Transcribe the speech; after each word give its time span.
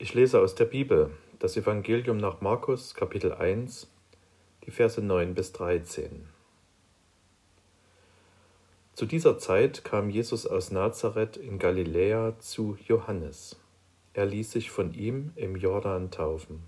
Ich 0.00 0.14
lese 0.14 0.40
aus 0.40 0.54
der 0.54 0.66
Bibel 0.66 1.10
das 1.40 1.56
Evangelium 1.56 2.18
nach 2.18 2.40
Markus 2.40 2.94
Kapitel 2.94 3.32
1, 3.32 3.88
die 4.64 4.70
Verse 4.70 5.02
9 5.02 5.34
bis 5.34 5.50
13. 5.54 6.28
Zu 8.92 9.06
dieser 9.06 9.38
Zeit 9.38 9.82
kam 9.82 10.08
Jesus 10.08 10.46
aus 10.46 10.70
Nazareth 10.70 11.36
in 11.36 11.58
Galiläa 11.58 12.38
zu 12.38 12.78
Johannes. 12.86 13.56
Er 14.14 14.26
ließ 14.26 14.52
sich 14.52 14.70
von 14.70 14.94
ihm 14.94 15.32
im 15.34 15.56
Jordan 15.56 16.12
taufen. 16.12 16.62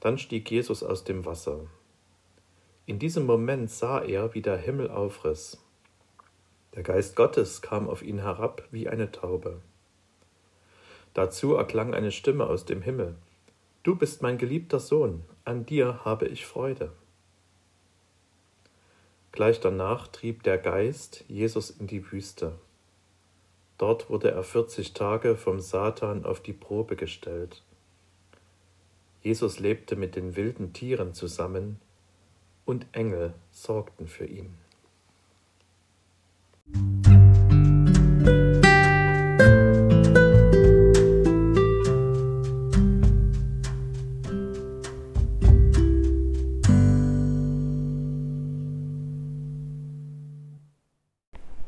Dann 0.00 0.18
stieg 0.18 0.50
Jesus 0.50 0.82
aus 0.82 1.04
dem 1.04 1.24
Wasser. 1.24 1.68
In 2.86 2.98
diesem 2.98 3.26
Moment 3.26 3.70
sah 3.70 4.00
er, 4.00 4.34
wie 4.34 4.42
der 4.42 4.56
Himmel 4.56 4.90
aufriss. 4.90 5.64
Der 6.74 6.82
Geist 6.82 7.14
Gottes 7.14 7.62
kam 7.62 7.88
auf 7.88 8.02
ihn 8.02 8.18
herab 8.18 8.64
wie 8.72 8.88
eine 8.88 9.12
Taube. 9.12 9.60
Dazu 11.16 11.54
erklang 11.54 11.94
eine 11.94 12.12
Stimme 12.12 12.46
aus 12.46 12.66
dem 12.66 12.82
Himmel. 12.82 13.14
Du 13.84 13.96
bist 13.96 14.20
mein 14.20 14.36
geliebter 14.36 14.78
Sohn, 14.78 15.24
an 15.46 15.64
dir 15.64 16.04
habe 16.04 16.28
ich 16.28 16.44
Freude. 16.44 16.92
Gleich 19.32 19.58
danach 19.58 20.08
trieb 20.08 20.42
der 20.42 20.58
Geist 20.58 21.24
Jesus 21.26 21.70
in 21.70 21.86
die 21.86 22.12
Wüste. 22.12 22.58
Dort 23.78 24.10
wurde 24.10 24.30
er 24.30 24.42
vierzig 24.42 24.92
Tage 24.92 25.36
vom 25.36 25.58
Satan 25.58 26.26
auf 26.26 26.40
die 26.40 26.52
Probe 26.52 26.96
gestellt. 26.96 27.62
Jesus 29.22 29.58
lebte 29.58 29.96
mit 29.96 30.16
den 30.16 30.36
wilden 30.36 30.74
Tieren 30.74 31.14
zusammen 31.14 31.80
und 32.66 32.84
Engel 32.92 33.32
sorgten 33.52 34.06
für 34.06 34.26
ihn. 34.26 34.52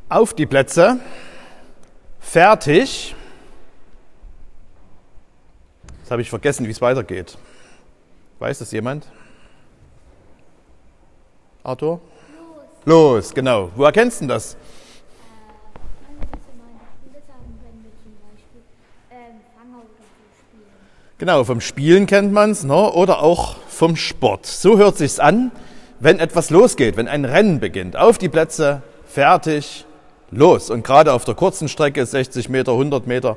Auf 0.09 0.33
die 0.33 0.47
Plätze. 0.47 1.01
Fertig. 2.19 3.15
Jetzt 5.99 6.11
habe 6.11 6.23
ich 6.23 6.31
vergessen, 6.31 6.67
wie 6.67 6.71
es 6.71 6.81
weitergeht. 6.81 7.37
Weiß 8.39 8.59
das 8.61 8.73
jemand? 8.73 9.07
Arthur? 11.63 12.01
Los. 12.87 13.25
Los, 13.27 13.35
genau. 13.35 13.71
Wo 13.77 13.85
erkennst 13.85 14.23
du 14.23 14.27
das? 14.27 14.57
Genau, 21.19 21.43
vom 21.43 21.61
Spielen 21.61 22.07
kennt 22.07 22.33
man 22.33 22.53
es, 22.53 22.63
ne? 22.63 22.93
oder 22.93 23.23
auch 23.23 23.57
vom 23.69 23.97
Sport. 23.97 24.47
So 24.47 24.79
hört 24.79 24.97
sich's 24.97 25.19
an, 25.19 25.51
wenn 25.99 26.21
etwas 26.21 26.49
losgeht, 26.49 26.97
wenn 26.97 27.09
ein 27.09 27.25
Rennen 27.25 27.59
beginnt. 27.59 27.97
Auf 27.97 28.19
die 28.19 28.29
Plätze, 28.29 28.83
fertig, 29.05 29.85
los. 30.31 30.71
Und 30.71 30.85
gerade 30.85 31.13
auf 31.13 31.25
der 31.25 31.35
kurzen 31.35 31.69
Strecke, 31.69 32.05
60 32.05 32.49
Meter, 32.49 32.73
100 32.73 33.07
Meter, 33.07 33.37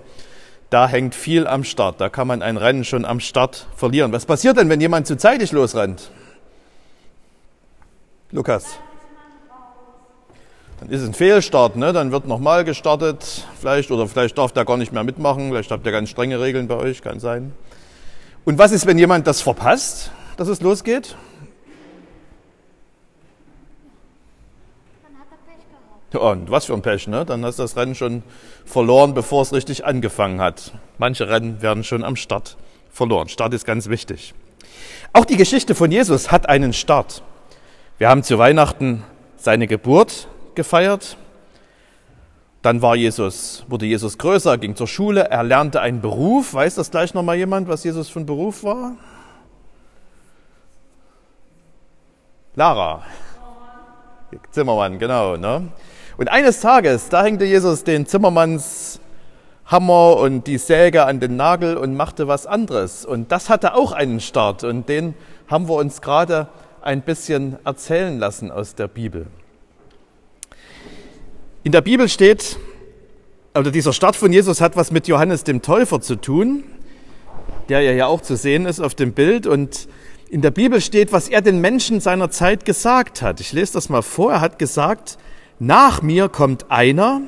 da 0.70 0.88
hängt 0.88 1.16
viel 1.16 1.48
am 1.48 1.64
Start. 1.64 2.00
Da 2.00 2.10
kann 2.10 2.28
man 2.28 2.42
ein 2.42 2.58
Rennen 2.58 2.86
schon 2.86 3.06
am 3.06 3.20
Start 3.20 3.68
verlieren. 3.76 4.12
Was 4.14 4.26
passiert 4.26 4.58
denn, 4.58 4.70
wenn 4.70 4.82
jemand 4.82 5.06
zu 5.08 5.18
zeitig 5.18 5.52
losrennt? 5.52 6.12
Lukas. 8.32 8.66
Dann 10.80 10.90
ist 10.90 11.02
es 11.02 11.10
ein 11.10 11.14
Fehlstart, 11.14 11.76
ne? 11.76 11.94
dann 11.94 12.12
wird 12.12 12.26
nochmal 12.26 12.64
gestartet, 12.64 13.46
vielleicht, 13.60 13.92
oder 13.92 14.08
vielleicht 14.08 14.38
darf 14.38 14.52
der 14.52 14.66
gar 14.66 14.78
nicht 14.78 14.92
mehr 14.92 15.04
mitmachen, 15.04 15.50
vielleicht 15.50 15.70
habt 15.70 15.86
ihr 15.86 15.92
ganz 15.92 16.10
strenge 16.10 16.40
Regeln 16.40 16.68
bei 16.68 16.76
euch, 16.76 17.04
kann 17.04 17.20
sein. 17.20 17.54
Und 18.46 18.58
was 18.58 18.72
ist, 18.72 18.88
wenn 18.88 18.98
jemand 18.98 19.28
das 19.28 19.42
verpasst, 19.42 20.12
dass 20.38 20.48
es 20.48 20.60
losgeht? 20.62 21.16
Und 26.14 26.52
was 26.52 26.66
für 26.66 26.74
ein 26.74 26.82
Pech, 26.82 27.08
ne? 27.08 27.26
Dann 27.26 27.46
hast 27.46 27.60
du 27.60 27.64
das 27.64 27.78
Rennen 27.78 27.96
schon 27.96 28.24
verloren, 28.66 29.14
bevor 29.14 29.42
es 29.44 29.54
richtig 29.54 29.86
angefangen 29.86 30.42
hat. 30.42 30.74
Manche 30.98 31.30
Rennen 31.30 31.62
werden 31.62 31.84
schon 31.84 32.04
am 32.04 32.16
Start 32.16 32.58
verloren. 32.92 33.30
Start 33.30 33.54
ist 33.54 33.66
ganz 33.66 33.88
wichtig. 33.88 34.34
Auch 35.14 35.26
die 35.26 35.38
Geschichte 35.38 35.74
von 35.74 35.92
Jesus 35.92 36.32
hat 36.32 36.50
einen 36.50 36.74
Start. 36.74 37.24
Wir 37.98 38.10
haben 38.10 38.24
zu 38.24 38.38
Weihnachten 38.38 39.04
seine 39.38 39.68
Geburt 39.68 40.28
gefeiert. 40.56 41.18
Dann 42.62 42.82
war 42.82 42.96
Jesus, 42.96 43.66
wurde 43.68 43.86
Jesus 43.86 44.18
größer, 44.18 44.58
ging 44.58 44.76
zur 44.76 44.88
Schule, 44.88 45.30
er 45.30 45.44
lernte 45.44 45.82
einen 45.82 46.02
Beruf. 46.02 46.54
Weiß 46.54 46.76
das 46.76 46.92
gleich 46.92 47.14
nochmal 47.14 47.38
jemand, 47.38 47.68
was 47.68 47.84
Jesus 47.84 48.16
ein 48.16 48.26
Beruf 48.26 48.64
war? 48.64 48.94
Lara. 52.56 53.04
Zimmermann, 54.52 55.00
genau. 55.00 55.38
Ne? 55.38 55.70
Und 56.22 56.28
eines 56.28 56.60
Tages, 56.60 57.10
da 57.10 57.24
hängte 57.24 57.46
Jesus 57.46 57.84
den 57.84 58.06
Zimmermanns 58.06 59.00
Hammer 59.66 60.18
und 60.18 60.46
die 60.46 60.60
Säge 60.60 61.06
an 61.06 61.20
den 61.20 61.36
Nagel 61.36 61.76
und 61.76 61.96
machte 61.96 62.28
was 62.28 62.46
anderes. 62.46 63.06
Und 63.06 63.32
das 63.32 63.50
hatte 63.50 63.74
auch 63.74 63.92
einen 63.92 64.20
Start 64.20 64.64
und 64.64 64.88
den 64.88 65.16
haben 65.48 65.68
wir 65.68 65.74
uns 65.74 66.00
gerade 66.00 66.48
ein 66.84 67.02
bisschen 67.02 67.58
erzählen 67.66 68.20
lassen 68.20 68.52
aus 68.52 68.76
der 68.76 68.88
Bibel. 68.88 69.26
In 71.64 71.72
der 71.72 71.82
Bibel 71.82 72.08
steht, 72.08 72.60
oder 73.56 73.72
dieser 73.72 73.92
Start 73.92 74.16
von 74.16 74.32
Jesus 74.32 74.62
hat 74.62 74.76
was 74.76 74.92
mit 74.92 75.08
Johannes 75.08 75.44
dem 75.44 75.64
Täufer 75.64 76.02
zu 76.02 76.18
tun, 76.18 76.66
der 77.68 77.82
ja 77.82 78.06
auch 78.06 78.22
zu 78.22 78.36
sehen 78.36 78.68
ist 78.68 78.80
auf 78.80 78.94
dem 78.94 79.14
Bild. 79.14 79.48
Und 79.48 79.88
in 80.30 80.44
der 80.44 80.52
Bibel 80.52 80.82
steht, 80.82 81.14
was 81.14 81.30
er 81.30 81.42
den 81.42 81.62
Menschen 81.62 82.00
seiner 82.00 82.30
Zeit 82.30 82.64
gesagt 82.64 83.24
hat. 83.24 83.40
Ich 83.40 83.54
lese 83.54 83.74
das 83.74 83.90
mal 83.90 84.04
vor. 84.04 84.34
Er 84.34 84.42
hat 84.42 84.60
gesagt, 84.60 85.18
nach 85.62 86.02
mir 86.02 86.28
kommt 86.28 86.72
einer, 86.72 87.22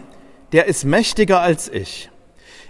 der 0.53 0.65
ist 0.65 0.85
mächtiger 0.85 1.41
als 1.41 1.69
ich. 1.69 2.09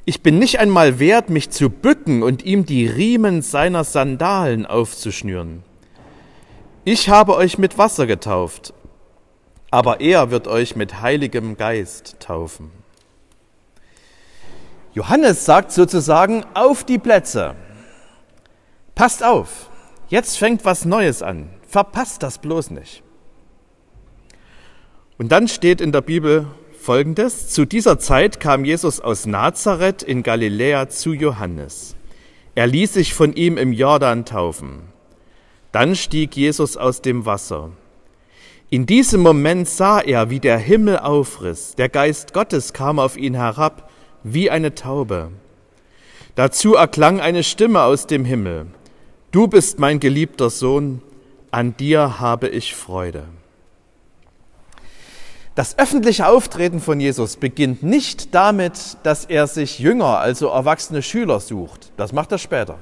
Ich 0.03 0.22
bin 0.22 0.38
nicht 0.38 0.59
einmal 0.59 1.00
wert, 1.00 1.29
mich 1.29 1.51
zu 1.51 1.69
bücken 1.69 2.22
und 2.22 2.44
ihm 2.44 2.66
die 2.66 2.85
Riemen 2.85 3.41
seiner 3.41 3.85
Sandalen 3.85 4.66
aufzuschnüren. 4.66 5.63
Ich 6.84 7.07
habe 7.07 7.38
euch 7.38 7.57
mit 7.57 7.78
Wasser 7.78 8.07
getauft, 8.07 8.74
aber 9.72 10.01
er 10.01 10.31
wird 10.31 10.50
euch 10.50 10.75
mit 10.75 11.00
heiligem 11.00 11.56
Geist 11.56 12.18
taufen. 12.19 12.69
Johannes 14.94 15.45
sagt 15.45 15.72
sozusagen 15.72 16.45
auf 16.56 16.84
die 16.84 17.00
Plätze. 17.00 17.56
Passt 18.95 19.24
auf, 19.24 19.69
jetzt 20.09 20.38
fängt 20.38 20.66
was 20.66 20.84
Neues 20.84 21.22
an. 21.22 21.47
Verpasst 21.66 22.22
das 22.22 22.40
bloß 22.40 22.72
nicht. 22.72 23.01
Und 25.18 25.31
dann 25.31 25.47
steht 25.47 25.81
in 25.81 25.91
der 25.91 26.01
Bibel 26.01 26.47
Folgendes. 26.79 27.47
Zu 27.50 27.66
dieser 27.66 28.00
Zeit 28.00 28.40
kam 28.40 28.66
Jesus 28.66 29.00
aus 29.00 29.25
Nazareth 29.25 30.03
in 30.03 30.24
Galiläa 30.24 30.90
zu 30.90 31.13
Johannes. 31.13 31.96
Er 32.56 32.68
ließ 32.68 32.94
sich 32.94 33.13
von 33.13 33.34
ihm 33.34 33.57
im 33.57 33.74
Jordan 33.74 34.25
taufen. 34.25 34.81
Dann 35.72 35.96
stieg 35.96 36.35
Jesus 36.35 36.78
aus 36.78 37.01
dem 37.01 37.25
Wasser. 37.25 37.72
In 38.69 38.85
diesem 38.85 39.22
Moment 39.22 39.69
sah 39.69 40.00
er, 40.00 40.29
wie 40.29 40.40
der 40.40 40.57
Himmel 40.57 40.97
aufriss. 40.97 41.75
Der 41.75 41.90
Geist 41.90 42.34
Gottes 42.34 42.74
kam 42.74 43.00
auf 43.00 43.18
ihn 43.18 43.35
herab 43.35 43.91
wie 44.24 44.50
eine 44.50 44.74
Taube. 44.74 45.30
Dazu 46.35 46.74
erklang 46.74 47.19
eine 47.19 47.44
Stimme 47.44 47.84
aus 47.84 48.07
dem 48.07 48.25
Himmel. 48.25 48.66
Du 49.31 49.47
bist 49.47 49.80
mein 49.80 50.00
geliebter 50.00 50.50
Sohn, 50.50 51.01
an 51.51 51.78
dir 51.78 52.19
habe 52.19 52.50
ich 52.50 52.74
Freude. 52.74 53.25
Das 55.55 55.77
öffentliche 55.77 56.27
Auftreten 56.27 56.79
von 56.79 56.99
Jesus 56.99 57.35
beginnt 57.35 57.83
nicht 57.83 58.33
damit, 58.33 58.97
dass 59.03 59.25
er 59.25 59.45
sich 59.45 59.77
Jünger, 59.77 60.17
also 60.17 60.47
erwachsene 60.47 61.03
Schüler 61.03 61.39
sucht. 61.39 61.91
Das 61.95 62.11
macht 62.11 62.31
er 62.31 62.39
später. 62.39 62.79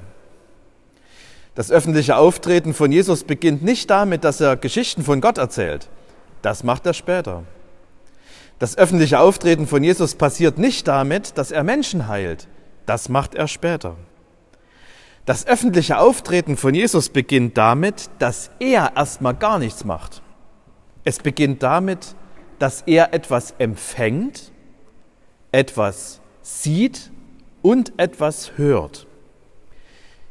Das 1.54 1.70
öffentliche 1.70 2.16
Auftreten 2.16 2.72
von 2.72 2.90
Jesus 2.90 3.24
beginnt 3.24 3.62
nicht 3.62 3.90
damit, 3.90 4.24
dass 4.24 4.40
er 4.40 4.56
Geschichten 4.56 5.02
von 5.02 5.20
Gott 5.20 5.36
erzählt. 5.36 5.90
Das 6.40 6.64
macht 6.64 6.86
er 6.86 6.94
später. 6.94 7.42
Das 8.58 8.78
öffentliche 8.78 9.20
Auftreten 9.20 9.66
von 9.66 9.84
Jesus 9.84 10.14
passiert 10.14 10.56
nicht 10.56 10.88
damit, 10.88 11.36
dass 11.36 11.50
er 11.50 11.64
Menschen 11.64 12.08
heilt. 12.08 12.48
Das 12.86 13.10
macht 13.10 13.34
er 13.34 13.48
später. 13.48 13.96
Das 15.26 15.46
öffentliche 15.46 15.98
Auftreten 15.98 16.56
von 16.56 16.74
Jesus 16.74 17.10
beginnt 17.10 17.58
damit, 17.58 18.08
dass 18.18 18.50
er 18.58 18.92
erstmal 18.96 19.34
gar 19.34 19.58
nichts 19.58 19.84
macht. 19.84 20.22
Es 21.04 21.18
beginnt 21.18 21.62
damit, 21.62 22.14
dass 22.62 22.82
er 22.82 23.12
etwas 23.12 23.54
empfängt, 23.58 24.52
etwas 25.50 26.20
sieht 26.42 27.10
und 27.60 27.92
etwas 27.96 28.52
hört. 28.56 29.08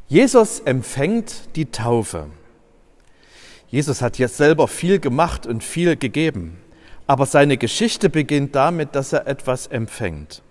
Jesus 0.08 0.62
empfängt 0.62 1.56
die 1.58 1.66
Taufe. 1.66 2.28
Jesus 3.68 4.02
hat 4.02 4.18
jetzt 4.18 4.38
selber 4.38 4.70
viel 4.70 5.00
gemacht 5.00 5.46
und 5.46 5.62
viel 5.62 5.98
gegeben, 5.98 6.58
aber 7.06 7.26
seine 7.26 7.58
Geschichte 7.58 8.10
beginnt 8.10 8.56
damit, 8.56 8.96
dass 8.96 9.12
er 9.12 9.28
etwas 9.28 9.68
empfängt. 9.68 10.42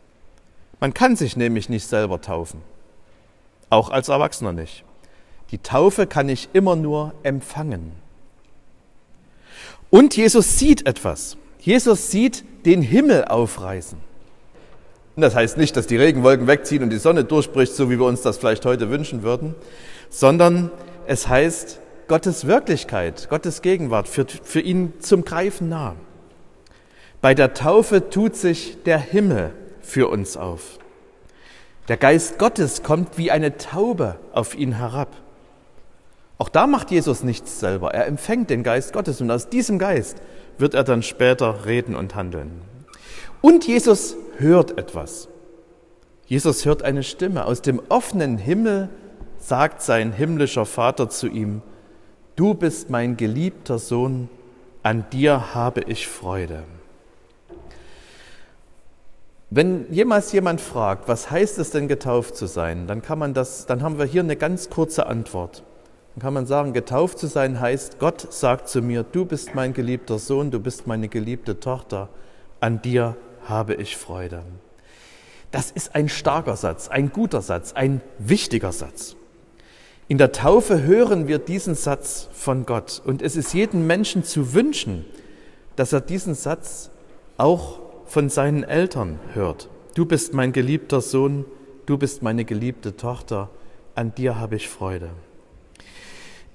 Man 0.80 0.92
kann 0.92 1.16
sich 1.16 1.34
nämlich 1.34 1.70
nicht 1.70 1.86
selber 1.86 2.20
taufen. 2.20 2.60
auch 3.70 3.88
als 3.88 4.10
Erwachsener 4.10 4.52
nicht. 4.52 4.84
Die 5.50 5.58
Taufe 5.58 6.06
kann 6.06 6.28
ich 6.28 6.50
immer 6.52 6.76
nur 6.76 7.14
empfangen. 7.22 7.92
Und 9.88 10.14
Jesus 10.18 10.58
sieht 10.58 10.86
etwas. 10.86 11.38
Jesus 11.60 12.10
sieht 12.10 12.44
den 12.64 12.82
Himmel 12.82 13.24
aufreißen. 13.26 13.98
Das 15.16 15.34
heißt 15.34 15.58
nicht, 15.58 15.76
dass 15.76 15.86
die 15.86 15.96
Regenwolken 15.96 16.46
wegziehen 16.46 16.82
und 16.82 16.90
die 16.90 16.98
Sonne 16.98 17.24
durchbricht, 17.24 17.74
so 17.74 17.90
wie 17.90 17.98
wir 17.98 18.06
uns 18.06 18.22
das 18.22 18.38
vielleicht 18.38 18.64
heute 18.64 18.90
wünschen 18.90 19.22
würden, 19.22 19.54
sondern 20.08 20.70
es 21.06 21.28
heißt 21.28 21.80
Gottes 22.08 22.46
Wirklichkeit, 22.46 23.28
Gottes 23.28 23.60
Gegenwart 23.60 24.08
führt 24.08 24.32
für 24.42 24.60
ihn 24.60 24.94
zum 25.00 25.24
Greifen 25.24 25.68
nah. 25.68 25.94
Bei 27.20 27.34
der 27.34 27.52
Taufe 27.52 28.08
tut 28.08 28.34
sich 28.34 28.82
der 28.84 28.98
Himmel 28.98 29.52
für 29.82 30.08
uns 30.08 30.36
auf. 30.36 30.78
Der 31.88 31.98
Geist 31.98 32.38
Gottes 32.38 32.82
kommt 32.82 33.18
wie 33.18 33.30
eine 33.30 33.58
Taube 33.58 34.16
auf 34.32 34.56
ihn 34.56 34.72
herab. 34.72 35.08
Auch 36.38 36.48
da 36.48 36.66
macht 36.66 36.90
Jesus 36.90 37.22
nichts 37.22 37.60
selber. 37.60 37.92
Er 37.92 38.06
empfängt 38.06 38.48
den 38.48 38.62
Geist 38.62 38.94
Gottes 38.94 39.20
und 39.20 39.30
aus 39.30 39.50
diesem 39.50 39.78
Geist 39.78 40.16
wird 40.60 40.74
er 40.74 40.84
dann 40.84 41.02
später 41.02 41.64
reden 41.66 41.96
und 41.96 42.14
handeln. 42.14 42.62
Und 43.40 43.66
Jesus 43.66 44.16
hört 44.38 44.78
etwas. 44.78 45.28
Jesus 46.26 46.64
hört 46.64 46.82
eine 46.82 47.02
Stimme. 47.02 47.44
Aus 47.44 47.62
dem 47.62 47.80
offenen 47.88 48.38
Himmel 48.38 48.88
sagt 49.38 49.82
sein 49.82 50.12
himmlischer 50.12 50.66
Vater 50.66 51.08
zu 51.08 51.26
ihm, 51.26 51.62
du 52.36 52.54
bist 52.54 52.90
mein 52.90 53.16
geliebter 53.16 53.78
Sohn, 53.78 54.28
an 54.82 55.04
dir 55.12 55.54
habe 55.54 55.82
ich 55.82 56.06
Freude. 56.06 56.64
Wenn 59.50 59.92
jemals 59.92 60.30
jemand 60.30 60.60
fragt, 60.60 61.08
was 61.08 61.30
heißt 61.30 61.58
es 61.58 61.70
denn 61.70 61.88
getauft 61.88 62.36
zu 62.36 62.46
sein, 62.46 62.86
dann 62.86 63.02
kann 63.02 63.18
man 63.18 63.34
das, 63.34 63.66
dann 63.66 63.82
haben 63.82 63.98
wir 63.98 64.04
hier 64.04 64.22
eine 64.22 64.36
ganz 64.36 64.70
kurze 64.70 65.06
Antwort. 65.06 65.64
Dann 66.14 66.22
kann 66.22 66.34
man 66.34 66.46
sagen, 66.46 66.72
getauft 66.72 67.18
zu 67.18 67.26
sein 67.26 67.60
heißt, 67.60 67.98
Gott 67.98 68.32
sagt 68.32 68.68
zu 68.68 68.82
mir, 68.82 69.04
du 69.04 69.24
bist 69.24 69.54
mein 69.54 69.72
geliebter 69.72 70.18
Sohn, 70.18 70.50
du 70.50 70.60
bist 70.60 70.86
meine 70.86 71.08
geliebte 71.08 71.60
Tochter, 71.60 72.08
an 72.58 72.82
dir 72.82 73.16
habe 73.44 73.74
ich 73.74 73.96
Freude. 73.96 74.42
Das 75.50 75.70
ist 75.70 75.94
ein 75.94 76.08
starker 76.08 76.56
Satz, 76.56 76.88
ein 76.88 77.10
guter 77.10 77.42
Satz, 77.42 77.72
ein 77.72 78.00
wichtiger 78.18 78.72
Satz. 78.72 79.16
In 80.08 80.18
der 80.18 80.32
Taufe 80.32 80.82
hören 80.82 81.28
wir 81.28 81.38
diesen 81.38 81.74
Satz 81.74 82.28
von 82.32 82.66
Gott 82.66 83.00
und 83.04 83.22
es 83.22 83.36
ist 83.36 83.54
jedem 83.54 83.86
Menschen 83.86 84.24
zu 84.24 84.54
wünschen, 84.54 85.04
dass 85.76 85.92
er 85.92 86.00
diesen 86.00 86.34
Satz 86.34 86.90
auch 87.36 87.78
von 88.06 88.28
seinen 88.28 88.64
Eltern 88.64 89.20
hört. 89.34 89.68
Du 89.94 90.04
bist 90.04 90.34
mein 90.34 90.52
geliebter 90.52 91.00
Sohn, 91.00 91.44
du 91.86 91.96
bist 91.96 92.22
meine 92.22 92.44
geliebte 92.44 92.96
Tochter, 92.96 93.50
an 93.94 94.14
dir 94.14 94.38
habe 94.38 94.56
ich 94.56 94.68
Freude. 94.68 95.10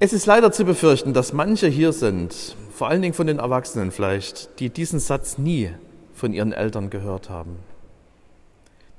Es 0.06 0.14
ist 0.14 0.28
leider 0.28 0.52
zu 0.52 0.66
befürchten, 0.66 1.14
dass 1.14 1.34
manche 1.34 1.66
hier 1.66 1.92
sind, 1.92 2.56
vor 2.72 2.90
allen 2.90 3.02
Dingen 3.02 3.16
von 3.16 3.26
den 3.26 3.40
Erwachsenen 3.40 3.90
vielleicht, 3.90 4.60
die 4.60 4.70
diesen 4.70 5.00
Satz 5.00 5.40
nie 5.40 5.72
von 6.14 6.32
ihren 6.32 6.54
Eltern 6.54 6.92
gehört 6.92 7.32
haben, 7.32 7.56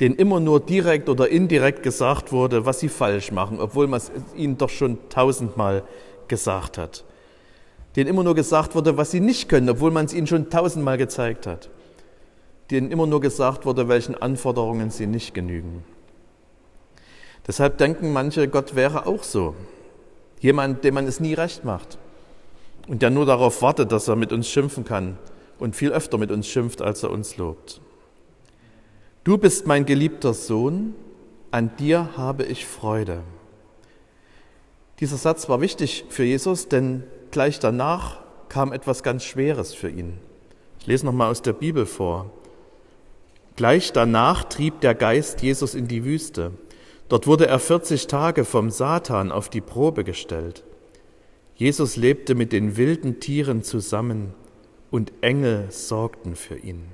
denen 0.00 0.16
immer 0.16 0.40
nur 0.40 0.58
direkt 0.58 1.08
oder 1.08 1.28
indirekt 1.28 1.84
gesagt 1.84 2.32
wurde, 2.32 2.66
was 2.66 2.80
sie 2.80 2.88
falsch 2.88 3.30
machen, 3.30 3.60
obwohl 3.60 3.86
man 3.86 3.98
es 3.98 4.10
ihnen 4.34 4.58
doch 4.58 4.68
schon 4.68 4.98
tausendmal 5.08 5.84
gesagt 6.26 6.76
hat, 6.76 7.04
denen 7.94 8.10
immer 8.10 8.24
nur 8.24 8.34
gesagt 8.34 8.74
wurde, 8.74 8.96
was 8.96 9.12
sie 9.12 9.20
nicht 9.20 9.48
können, 9.48 9.70
obwohl 9.70 9.92
man 9.92 10.06
es 10.06 10.12
ihnen 10.12 10.26
schon 10.26 10.50
tausendmal 10.50 10.98
gezeigt 10.98 11.46
hat 11.46 11.70
denen 12.72 12.90
immer 12.90 13.06
nur 13.06 13.20
gesagt 13.20 13.64
wurde, 13.64 13.86
welchen 13.86 14.16
Anforderungen 14.16 14.90
sie 14.90 15.06
nicht 15.06 15.34
genügen. 15.34 15.84
Deshalb 17.46 17.78
denken 17.78 18.12
manche, 18.12 18.48
Gott 18.48 18.74
wäre 18.74 19.06
auch 19.06 19.22
so. 19.22 19.54
Jemand, 20.40 20.84
dem 20.84 20.94
man 20.94 21.06
es 21.06 21.20
nie 21.20 21.34
recht 21.34 21.64
macht 21.64 21.98
und 22.88 23.02
der 23.02 23.10
nur 23.10 23.26
darauf 23.26 23.62
wartet, 23.62 23.92
dass 23.92 24.08
er 24.08 24.16
mit 24.16 24.32
uns 24.32 24.48
schimpfen 24.48 24.84
kann 24.84 25.18
und 25.58 25.76
viel 25.76 25.92
öfter 25.92 26.18
mit 26.18 26.30
uns 26.30 26.46
schimpft, 26.46 26.82
als 26.82 27.02
er 27.02 27.10
uns 27.10 27.36
lobt. 27.36 27.80
Du 29.24 29.38
bist 29.38 29.66
mein 29.66 29.86
geliebter 29.86 30.34
Sohn, 30.34 30.94
an 31.50 31.70
dir 31.78 32.16
habe 32.16 32.44
ich 32.44 32.66
Freude. 32.66 33.22
Dieser 35.00 35.16
Satz 35.16 35.48
war 35.48 35.60
wichtig 35.60 36.04
für 36.08 36.24
Jesus, 36.24 36.68
denn 36.68 37.02
gleich 37.30 37.58
danach 37.58 38.20
kam 38.48 38.72
etwas 38.72 39.02
ganz 39.02 39.24
Schweres 39.24 39.74
für 39.74 39.90
ihn. 39.90 40.18
Ich 40.80 40.86
lese 40.86 41.04
nochmal 41.04 41.30
aus 41.30 41.42
der 41.42 41.52
Bibel 41.52 41.86
vor. 41.86 42.30
Gleich 43.56 43.92
danach 43.92 44.44
trieb 44.44 44.80
der 44.80 44.94
Geist 44.94 45.42
Jesus 45.42 45.74
in 45.74 45.88
die 45.88 46.04
Wüste. 46.04 46.52
Dort 47.08 47.26
wurde 47.26 47.46
er 47.46 47.58
40 47.58 48.08
Tage 48.08 48.44
vom 48.44 48.70
Satan 48.70 49.30
auf 49.30 49.48
die 49.48 49.60
Probe 49.60 50.02
gestellt. 50.02 50.64
Jesus 51.54 51.96
lebte 51.96 52.34
mit 52.34 52.52
den 52.52 52.76
wilden 52.76 53.20
Tieren 53.20 53.62
zusammen 53.62 54.34
und 54.90 55.12
Engel 55.20 55.70
sorgten 55.70 56.34
für 56.34 56.56
ihn. 56.56 56.84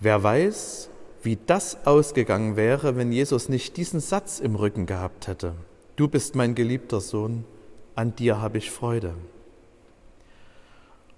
Wer 0.00 0.22
weiß, 0.22 0.90
wie 1.22 1.38
das 1.46 1.84
ausgegangen 1.84 2.56
wäre, 2.56 2.96
wenn 2.96 3.10
Jesus 3.10 3.48
nicht 3.48 3.76
diesen 3.76 4.00
Satz 4.00 4.38
im 4.38 4.54
Rücken 4.54 4.86
gehabt 4.86 5.26
hätte. 5.26 5.54
Du 5.96 6.06
bist 6.06 6.36
mein 6.36 6.54
geliebter 6.54 7.00
Sohn, 7.00 7.44
an 7.96 8.14
dir 8.14 8.40
habe 8.40 8.58
ich 8.58 8.70
Freude. 8.70 9.14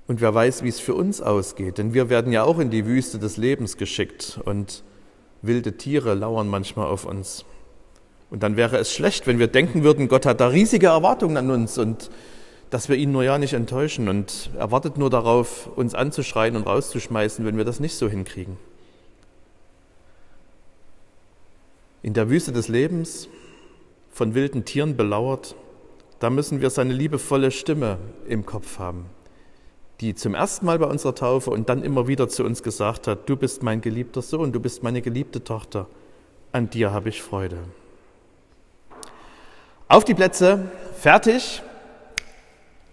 Und 0.06 0.22
wer 0.22 0.34
weiß, 0.34 0.64
wie 0.64 0.68
es 0.68 0.80
für 0.80 0.94
uns 0.94 1.20
ausgeht, 1.20 1.76
denn 1.76 1.92
wir 1.92 2.08
werden 2.08 2.32
ja 2.32 2.42
auch 2.42 2.58
in 2.58 2.70
die 2.70 2.86
Wüste 2.86 3.18
des 3.18 3.36
Lebens 3.36 3.76
geschickt 3.76 4.40
und 4.44 4.82
wilde 5.42 5.76
Tiere 5.76 6.14
lauern 6.14 6.48
manchmal 6.48 6.86
auf 6.86 7.04
uns. 7.04 7.44
Und 8.30 8.42
dann 8.42 8.56
wäre 8.56 8.78
es 8.78 8.92
schlecht, 8.92 9.26
wenn 9.26 9.38
wir 9.38 9.48
denken 9.48 9.82
würden, 9.82 10.08
Gott 10.08 10.26
hat 10.26 10.40
da 10.40 10.48
riesige 10.48 10.86
Erwartungen 10.86 11.36
an 11.36 11.50
uns 11.50 11.78
und 11.78 12.10
dass 12.70 12.88
wir 12.88 12.96
ihn 12.96 13.10
nur 13.10 13.24
ja 13.24 13.38
nicht 13.38 13.52
enttäuschen 13.52 14.08
und 14.08 14.50
er 14.56 14.70
wartet 14.70 14.96
nur 14.96 15.10
darauf, 15.10 15.68
uns 15.74 15.94
anzuschreien 15.94 16.54
und 16.54 16.66
rauszuschmeißen, 16.66 17.44
wenn 17.44 17.56
wir 17.56 17.64
das 17.64 17.80
nicht 17.80 17.96
so 17.96 18.08
hinkriegen. 18.08 18.56
In 22.02 22.14
der 22.14 22.30
Wüste 22.30 22.52
des 22.52 22.68
Lebens, 22.68 23.28
von 24.12 24.34
wilden 24.34 24.64
Tieren 24.64 24.96
belauert, 24.96 25.56
da 26.20 26.30
müssen 26.30 26.60
wir 26.60 26.70
seine 26.70 26.92
liebevolle 26.92 27.50
Stimme 27.50 27.98
im 28.28 28.46
Kopf 28.46 28.78
haben 28.78 29.06
die 30.00 30.14
zum 30.14 30.34
ersten 30.34 30.64
Mal 30.64 30.78
bei 30.78 30.86
unserer 30.86 31.14
Taufe 31.14 31.50
und 31.50 31.68
dann 31.68 31.82
immer 31.82 32.08
wieder 32.08 32.28
zu 32.28 32.44
uns 32.44 32.62
gesagt 32.62 33.06
hat, 33.06 33.28
du 33.28 33.36
bist 33.36 33.62
mein 33.62 33.82
geliebter 33.82 34.22
Sohn, 34.22 34.50
du 34.52 34.58
bist 34.58 34.82
meine 34.82 35.02
geliebte 35.02 35.44
Tochter, 35.44 35.86
an 36.52 36.70
dir 36.70 36.92
habe 36.92 37.10
ich 37.10 37.22
Freude. 37.22 37.58
Auf 39.88 40.04
die 40.04 40.14
Plätze, 40.14 40.70
fertig, 40.96 41.62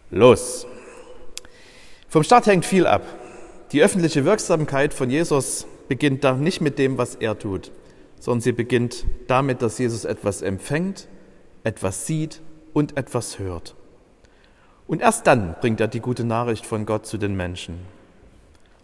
los. 0.10 0.68
Vom 2.10 2.24
Start 2.24 2.46
hängt 2.48 2.66
viel 2.66 2.86
ab. 2.86 3.04
Die 3.72 3.82
öffentliche 3.82 4.26
Wirksamkeit 4.26 4.94
von 4.94 5.10
Jesus 5.10 5.66
beginnt 5.88 6.24
da 6.24 6.34
nicht 6.34 6.60
mit 6.60 6.78
dem, 6.78 6.98
was 6.98 7.16
er 7.16 7.40
tut, 7.40 7.72
sondern 8.20 8.42
sie 8.42 8.52
beginnt 8.52 9.06
damit, 9.28 9.62
dass 9.62 9.78
Jesus 9.78 10.04
etwas 10.04 10.42
empfängt, 10.42 11.08
etwas 11.64 12.06
sieht 12.06 12.42
und 12.74 12.98
etwas 12.98 13.40
hört. 13.40 13.77
Und 14.88 15.02
erst 15.02 15.28
dann 15.28 15.56
bringt 15.60 15.82
er 15.82 15.90
die 15.90 16.00
gute 16.00 16.24
Nachricht 16.24 16.66
von 16.66 16.86
Gott 16.86 17.06
zu 17.06 17.18
den 17.18 17.36
Menschen. 17.36 17.80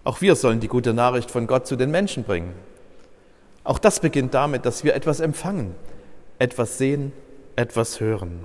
Auch 0.03 0.19
wir 0.19 0.36
sollen 0.36 0.60
die 0.60 0.67
gute 0.67 0.93
Nachricht 0.93 1.31
von 1.31 1.48
Gott 1.48 1.65
zu 1.65 1.77
den 1.77 1.91
Menschen 1.91 2.25
bringen. 2.25 2.53
Auch 3.63 3.79
das 3.79 4.01
beginnt 4.01 4.33
damit, 4.33 4.65
dass 4.65 4.83
wir 4.83 4.95
etwas 4.95 5.22
empfangen, 5.22 5.74
etwas 6.39 6.77
sehen, 6.77 7.13
etwas 7.55 8.01
hören. 8.01 8.43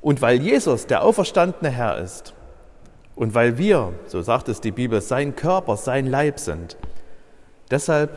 Und 0.00 0.22
weil 0.22 0.40
Jesus 0.40 0.86
der 0.86 1.02
auferstandene 1.02 1.70
Herr 1.70 1.98
ist 1.98 2.34
und 3.16 3.34
weil 3.34 3.58
wir, 3.58 3.92
so 4.06 4.22
sagt 4.22 4.48
es 4.48 4.60
die 4.60 4.70
Bibel, 4.70 5.00
sein 5.00 5.34
Körper, 5.34 5.76
sein 5.76 6.06
Leib 6.06 6.38
sind, 6.38 6.76
deshalb 7.72 8.16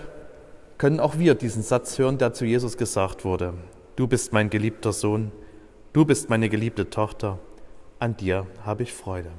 können 0.77 0.99
auch 0.99 1.17
wir 1.17 1.33
diesen 1.33 1.63
Satz 1.63 1.97
hören, 1.97 2.19
der 2.19 2.33
zu 2.33 2.45
Jesus 2.45 2.77
gesagt 2.77 3.25
wurde. 3.25 3.55
Du 3.95 4.05
bist 4.05 4.31
mein 4.31 4.51
geliebter 4.51 4.93
Sohn, 4.93 5.31
du 5.93 6.05
bist 6.05 6.29
meine 6.29 6.49
geliebte 6.49 6.91
Tochter 6.91 7.39
an 8.01 8.17
dir 8.17 8.48
habe 8.65 8.81
ich 8.81 8.93
Freude. 8.93 9.31